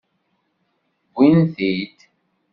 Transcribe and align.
Wwin-t-id. 1.13 1.97